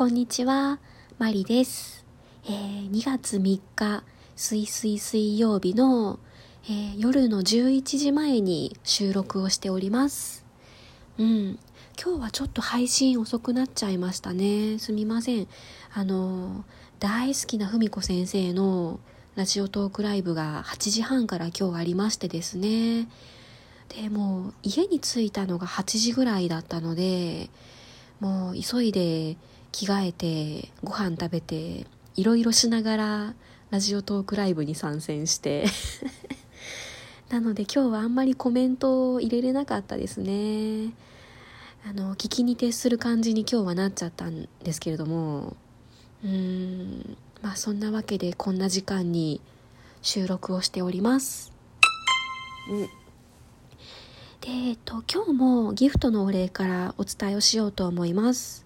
[0.00, 0.78] こんにちは、
[1.18, 2.06] マリです。
[2.46, 4.02] えー、2月3日、
[4.34, 6.18] 水水水曜日の、
[6.64, 10.46] えー、夜の11時前に収録をしております。
[11.18, 11.58] うん、
[12.02, 14.78] 今日はちょっと配信遅くなっちゃいましたね。
[14.78, 15.46] すみません。
[15.92, 16.64] あの、
[16.98, 19.00] 大好きなふみこ先生の
[19.34, 23.06] ラジオトークライブが8時半から今日ありましてですね。
[23.90, 27.50] でもう家に着いたのが8時ぐらいだったので
[28.18, 29.36] もう急いで
[29.72, 33.34] 着替えてご飯食べていろいろしながら
[33.70, 35.66] ラジオトークライブに参戦して。
[37.30, 40.92] なので今日はあんまりコメントを入れれなかったですね。
[41.86, 45.56] あの聞きに徹する感じに今日はなっちゃったんですけれども。
[46.24, 49.40] うーんまあそんなわけでこんな時間に
[50.02, 51.52] 収録をしております。
[52.68, 52.88] うん。
[54.40, 58.64] で、えっと、今日もギフトのお礼からお伝えをしようと思います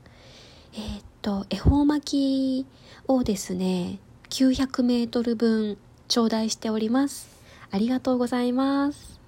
[0.76, 2.66] えー、っと、恵方巻き
[3.06, 7.28] をですね、900メートル分頂戴しております。
[7.70, 9.20] ありがとうございます。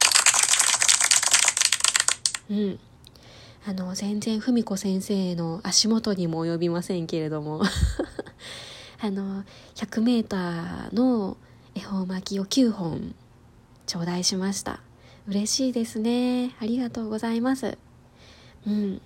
[2.50, 2.80] うん。
[3.64, 7.62] あの、全然文子先生の足元にも及びませんけれども
[9.00, 9.44] あの、
[9.77, 11.36] 100メーターの
[11.77, 13.14] 恵方巻きを9本
[13.86, 14.81] 頂戴しました。
[15.28, 16.56] 嬉しいですね。
[16.58, 17.78] ありがとうございます。
[18.66, 19.00] うん。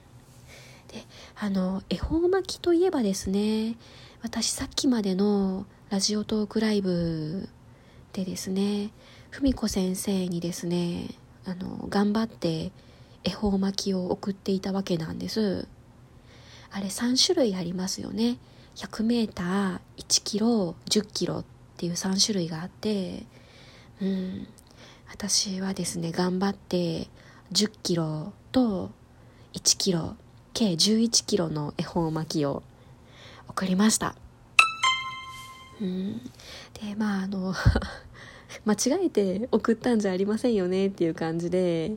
[0.91, 1.05] で
[1.37, 3.77] あの恵方巻きといえばですね
[4.23, 7.49] 私さっきまでのラジオトークライブ
[8.13, 8.91] でですね
[9.31, 11.09] 文子先生にですね
[11.45, 12.73] あの頑張って
[13.23, 15.69] 恵方巻きを送っていたわけなんです。
[16.73, 18.39] あれ3種類ありますよね。
[18.77, 19.81] 100m1
[20.25, 21.45] キロ1 0キロっ
[21.77, 23.25] ていう3種類があって
[24.01, 24.47] うん
[25.11, 27.09] 私はですね頑張って
[27.53, 28.91] 1 0キロと
[29.55, 30.15] 1キロ
[30.53, 32.63] 計11キロの恵方巻きを
[33.49, 34.15] 送りました。
[35.81, 36.19] うん。
[36.75, 37.55] でまああの
[38.65, 41.97] 間違えて送ったんじゃありませんよねっていう感じで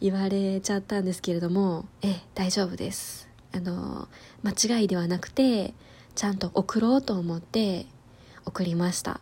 [0.00, 3.28] 言われちゃったんですけれどもえ大丈夫です。
[3.52, 4.08] あの
[4.42, 5.74] 間違いではなくて
[6.14, 7.86] ちゃんと送ろうと思って
[8.44, 9.20] 送りました。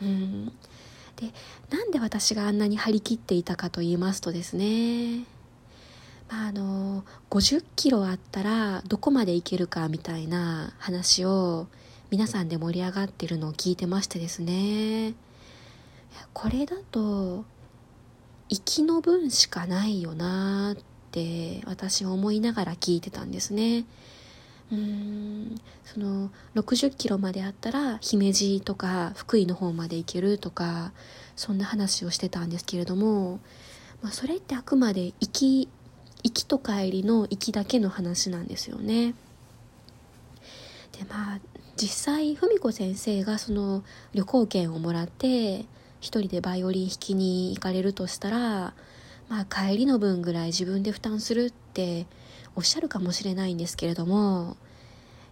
[0.00, 0.52] うん。
[1.16, 1.32] で
[1.70, 5.24] なんで私があんなに張り切っていたかと言いますとですね。
[6.34, 11.66] あの50キロあったらどこまで行けるかみたいな話を
[12.10, 15.12] 皆さんで盛り上がってるのを聞いてましてですね。
[16.32, 17.44] これだと
[18.48, 23.84] 行きの分しかないよなって私思いながら聞いてたんですね。
[24.72, 30.92] うんその60キロまであったら姫路とか福井の方まで行けるとか
[31.36, 33.40] そんな話をしてたんですけれども、
[34.00, 35.68] まあ、それってあくまで行き
[36.22, 39.14] 行きと帰りの行きだけの話なんですよね。
[40.92, 41.40] でまあ
[41.76, 43.82] 実際文子先生がその
[44.14, 45.64] 旅行券をもらって
[46.00, 48.74] 一人でバイオリン弾きに行かれるとしたら
[49.28, 52.06] まあ帰りの分ぐらい自分で負担するって
[52.54, 54.56] おっしゃるかもしれないんですけれども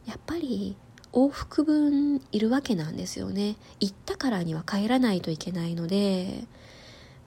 [0.07, 0.77] やっぱり
[1.13, 6.45] 往復分いるわけなんですよね行ったからには帰らないといけないので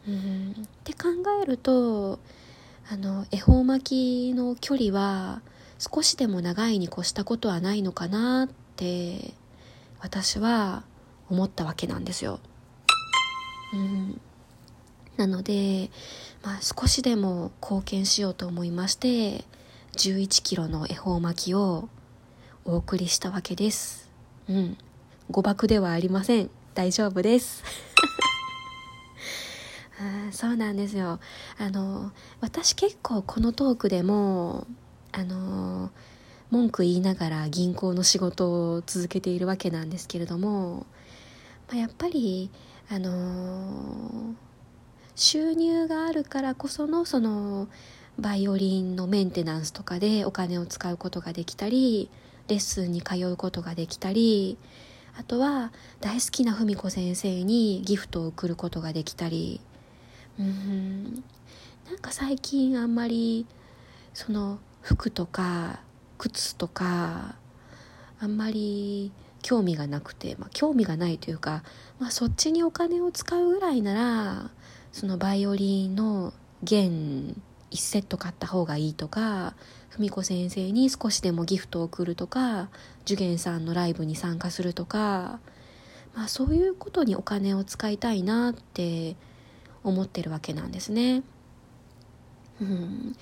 [0.08, 1.10] うんって考
[1.42, 2.20] えると
[2.90, 5.42] あの恵方巻きの距離は
[5.80, 9.34] 少しでも長いに越したことはないのかなって
[10.00, 10.84] 私は
[11.30, 12.40] 思ったわけなんですよ。
[13.74, 14.22] うん、
[15.18, 15.90] なので、
[16.44, 19.46] まあ、少しでも貢献しようと思いまして
[19.94, 21.90] 11キロの恵方巻きを
[22.66, 24.10] お送りしたわけです。
[24.50, 24.78] うん、
[25.32, 26.50] 誤爆ではありません。
[26.76, 27.93] 大丈夫です。
[30.32, 31.20] そうなんですよ。
[31.58, 32.12] あの
[32.42, 34.66] 私結構このトークでも
[35.12, 35.92] あの
[36.50, 40.86] 文句言いながら銀行の仕事を続けているわけなんですけれども、
[41.68, 42.50] まあ、やっぱり
[42.90, 44.36] あの
[45.16, 47.68] 収入があるからこそのその
[48.20, 52.10] バイオリンのメンテナンスとかでお金を使うことができたり
[52.48, 54.58] レッスンに通うことができたり
[55.18, 59.62] あとは大好きな文子先生にギフトを送ることができたり
[60.40, 61.24] うん
[61.88, 63.46] なんか最近あんまり
[64.14, 65.80] その服とか
[66.18, 67.36] 靴とか
[68.20, 71.64] あんまり興味がなくて、まあ、興味がないというか、
[72.00, 74.50] まあ、そっちにお金を使うぐらいなら
[74.92, 76.34] そのバイオリンの
[76.64, 77.36] 弦
[77.72, 79.56] 1セット買った方がいいとか
[79.90, 82.70] 文子先生に少しでもギフトを送るとか
[83.02, 85.40] 受験さんのライブに参加するとか、
[86.16, 89.16] まあ、そういうことにお金を使いたいなって
[89.84, 91.24] 思ってるわけなんですね。
[92.62, 93.16] うん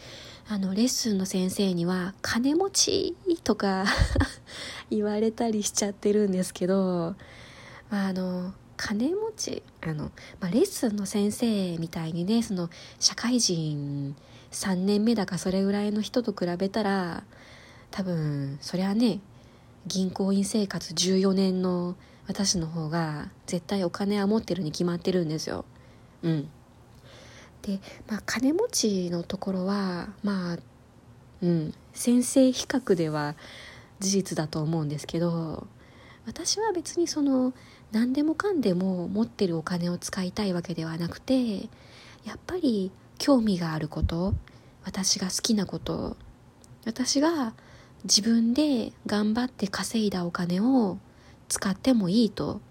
[0.47, 3.85] あのレッスンの先生には「金持ち」とか
[4.91, 7.15] 言われたりしちゃってるんですけど、
[7.89, 12.69] まあ、あの金持ちあの、まあ、レッスンの先生みたいにねその
[12.99, 14.15] 社会人
[14.51, 17.23] 3年目だかそれぐらいの人と比べたら
[17.89, 19.21] 多分そりゃね
[19.87, 21.95] 銀行員生活14年の
[22.27, 25.65] 私の方が絶対お金は持ってるに決まってるんですよ。
[26.23, 26.49] うん。
[27.61, 30.57] で、まあ、金持ちのところはまあ
[31.41, 33.35] うん先生比較では
[33.99, 35.67] 事実だと思うんですけど
[36.25, 37.53] 私は別にその
[37.91, 41.69] 何でもかんでも持ってるお金を使いたいわけではなくて
[42.23, 44.33] やっぱり興味があること
[44.83, 46.17] 私が好きなこと
[46.85, 47.53] 私が
[48.03, 50.97] 自分で頑張って稼いだお金を
[51.49, 52.61] 使ってもいいと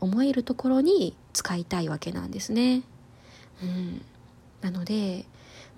[0.00, 2.82] 思えるところに使いたいわけなんですね。
[3.62, 4.02] うん、
[4.60, 5.24] なので、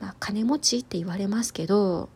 [0.00, 2.09] まあ、金持ちって言われますけど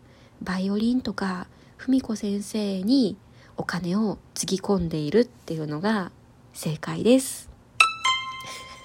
[0.43, 1.47] バイオリンとか
[1.79, 3.17] 文子先生に
[3.57, 6.11] お金をつぎ込んでいるっていうのが
[6.53, 7.51] 正解です。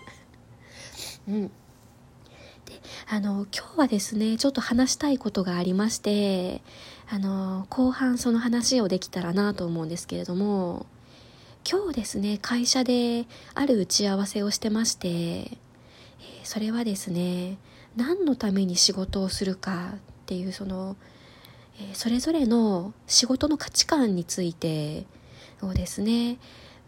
[1.28, 1.48] うん。
[1.48, 1.52] で、
[3.08, 6.62] あの、今日はですね、ちょっと話したいことがありまして、
[7.10, 10.86] あの、後半その話をできたらなと思うんですけれども、
[11.70, 15.58] 今日ですね、会社である打ち合わせをしてまして、
[16.44, 17.58] それはですね、
[17.96, 20.96] 何のために仕事をするかっていうその、
[21.94, 25.06] それぞれの仕事の価値観について
[25.62, 26.38] をですね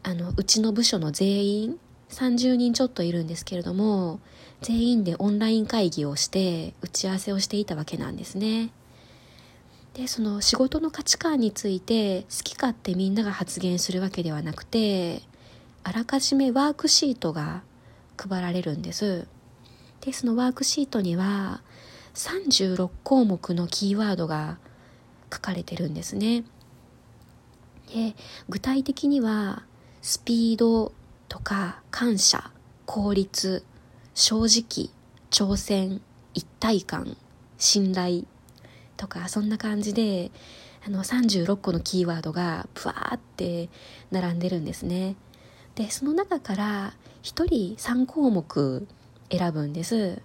[0.04, 1.80] あのうちの部署の全員
[2.10, 4.20] 30人ちょっといるんですけれども
[4.62, 8.70] 全員でオンライン会議をして打ち合わせをしていたわけなんですね。
[9.94, 15.22] でその仕事の価値観について好き勝手みんなが発言するわけではなくて
[15.84, 17.62] あらかじめワークシートが
[18.30, 19.28] 配られるんです。
[20.02, 21.62] でそのワークシートには
[22.16, 24.58] 36項目のキーワードが
[25.32, 26.44] 書かれてるんですね。
[27.94, 28.16] で
[28.50, 29.64] 具体的には
[30.02, 30.92] スピード
[31.28, 32.52] とか感謝
[32.86, 33.64] 効率
[34.14, 34.90] 正直
[35.30, 36.02] 挑戦
[36.34, 37.18] 一体感
[37.58, 38.24] 信頼
[38.98, 40.32] とかそんな感じで
[40.86, 43.70] あの36個のキーワードがブワーって
[44.10, 45.16] 並んでるんですね。
[45.76, 47.46] でその中から1人
[47.78, 48.88] 3項目
[49.32, 50.22] 選ぶんです。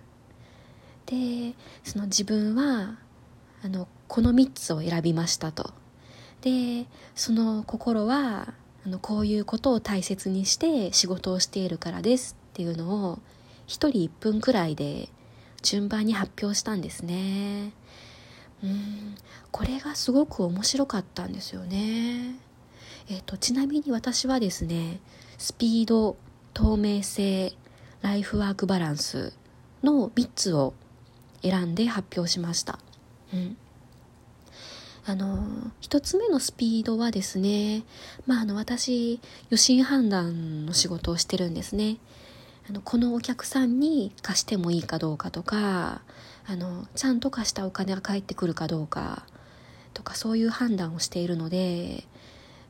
[1.07, 1.55] で
[1.85, 2.99] その自分は
[3.63, 5.73] あのこの3つを選びましたと。
[6.41, 8.55] でその心は
[8.85, 13.21] あのこういうことを大切にして仕事をしているからですっていうのを1
[13.69, 15.09] 人1分くらいで
[15.63, 17.73] 順番に発表したんですね。
[18.63, 19.15] うん
[19.51, 22.37] これがすごく面白かったんですよね。
[23.09, 25.01] えっ、とちなみに私はですね
[25.39, 26.17] スピード
[26.55, 27.53] 透明性
[28.03, 29.33] ライフワークバランス
[29.83, 30.75] の3つを
[31.43, 32.79] 選んで発表しました、
[33.33, 33.57] うん、
[35.05, 35.39] あの
[35.83, 37.85] 1つ目のスピードはですね、
[38.27, 39.21] まあ、あの私
[39.51, 41.99] 予診判断の仕事をしてるんですね。
[42.69, 46.01] あのこのお客さんに貸してもいいかどうかとか
[46.49, 49.25] あのちゃんと貸したお金が返ってくるかどうか
[49.95, 52.05] とかそういう判断をしているので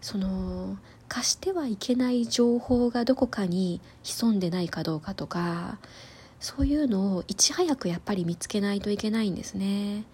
[0.06, 0.76] その
[1.08, 5.78] 貸してはいけない情報がどこかに潜んでないかどうかとか
[6.38, 10.04] そういうのをいち早くやっぱり見つけないといけないんですね。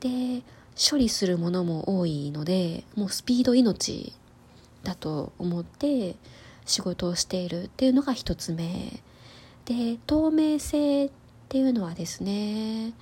[0.00, 0.42] で
[0.74, 4.14] 処理するものも多いのでもうスピード命
[4.82, 6.16] だと思って
[6.64, 9.02] 仕事をしているっていうのが一つ目
[9.66, 11.10] で透明性っ
[11.50, 12.94] ていうのはですね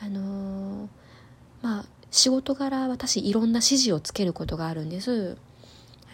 [0.00, 0.88] あの
[1.60, 5.36] まあ仕事柄私いろんな指示をつけることがあるんです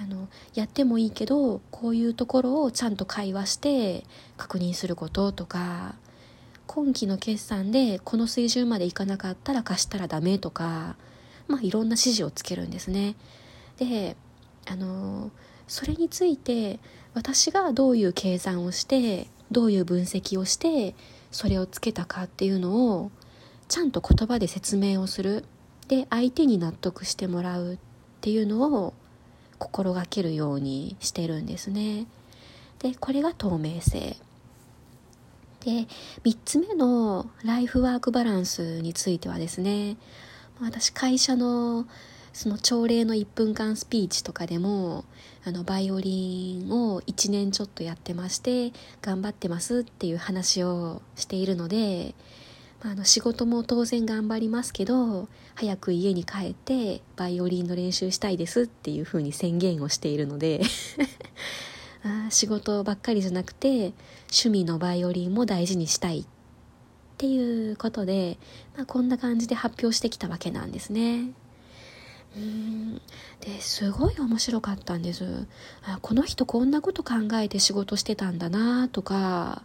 [0.00, 4.04] あのやってもいいけどこういうところをちゃんと会話して
[4.36, 5.94] 確認することとか
[6.66, 10.96] 今期の決算でこの水準までいかなかったら貸したらダメとか、
[11.46, 13.14] まあ、いろんな指示をつけるんですね。
[13.78, 14.16] で
[14.66, 15.30] あの
[15.68, 16.78] それについて
[17.14, 20.94] 私がどういう計算をしてどういう分析をして
[21.30, 23.10] それをつけたかっていうのを
[23.68, 25.44] ちゃんと言葉で説明をする
[25.88, 27.78] で相手に納得してもらうっ
[28.20, 28.94] ていうのを
[29.64, 32.06] 心がけるようにしてるんですね。
[32.80, 34.16] でこれが透明性
[35.60, 35.86] で
[36.22, 39.96] 3つ目のライフワークバランスについてはですね
[40.60, 41.86] 私会社の
[42.34, 45.04] その朝礼の1分間スピーチとかでも
[45.46, 52.14] あのバイオリンを1年ちょっとやってまして頑張ってますっていう話をしているので、
[52.84, 60.62] あ、の仕事も当然頑張りますけど早く家に帰ってバイオリンの練習したいですっていうふうに宣言をしているので
[62.04, 63.92] あ仕事ばっかりじゃなくて
[64.30, 66.34] 趣味のバイオリンも大事にしたいって
[67.14, 68.38] っていうことで、
[68.76, 71.30] まあ、こんな感じで発表してきたわけなんですね。
[72.36, 73.00] うん
[73.40, 75.46] ですごい面白かったんです
[75.84, 79.62] あこの人こんなこと考えて仕事してたんだなとか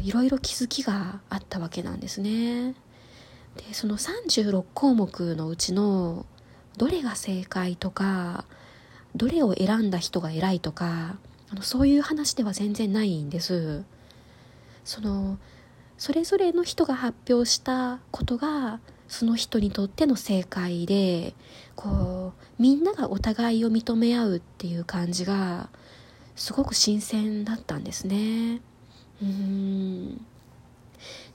[0.00, 2.74] いろいろ気づきがあったわけなんですね。
[3.56, 6.26] でその36項目のうちの
[6.76, 8.44] どれが正解とか
[9.14, 11.16] どれを選んだ人が偉いとか
[11.50, 13.84] あのそういう話では全然ないんです。
[14.84, 15.38] その
[15.96, 21.34] それぞれの人が発表したことがその人にとっての正解で
[21.76, 25.68] こうみんながお互いを認め合うっていう感じが
[26.34, 28.60] すごく新鮮だったんですね。
[29.22, 30.24] うん。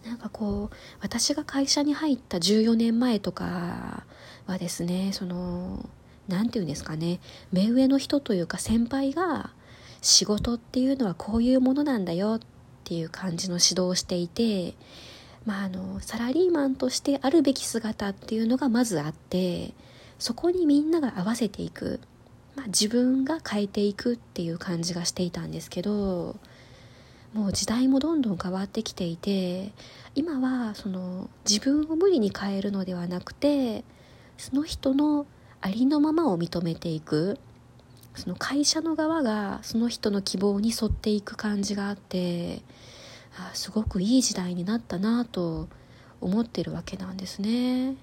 [0.06, 4.06] なんかこう私が会社に入った14年前とか
[4.48, 5.88] はですねその
[6.30, 7.20] 何て言うんですかね
[7.52, 9.52] 目上の人というか先輩が
[10.02, 12.40] 仕事っていうのはこういうものなんだよっ
[12.86, 14.74] ていう感じの指導をしていて
[15.46, 19.74] まあ、あのサラリーマンとしてあるべき姿っていうのがまずあって
[20.20, 22.00] そこにみんなが合わせていく、
[22.56, 26.36] まあ、自分が変えていくっていう感じがしていたんですけど
[27.34, 29.72] もう時代もどんどん変わってきていて
[30.16, 33.84] 今はその自分を無理に変えるのではなくて
[34.38, 35.28] その人の
[35.62, 37.38] ありのままを認めていく
[38.16, 42.62] その会社の側がその人の希望に沿っていく感じがあって
[43.38, 45.68] あすごくいい時代になったなと
[46.20, 47.96] 思ってるわけなんですね。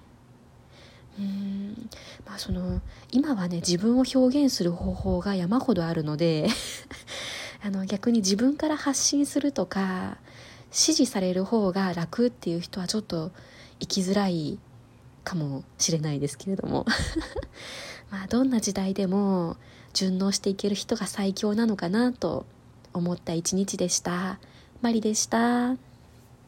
[1.19, 1.89] うん
[2.27, 2.79] まあその
[3.11, 6.47] 今はね自分を表現する方法が山ほどあるので
[7.67, 10.17] あの逆に自分から発信するとか
[10.67, 13.31] 指示される方が楽っていう人はちょっと
[13.81, 14.57] 生きづらい
[15.25, 16.85] かもしれないですけれども
[18.09, 19.57] まあどんな時代でも
[19.93, 22.45] 順応していける人が最強なのかなと
[22.93, 24.39] 思った一日でした。
[24.81, 25.86] マリでした。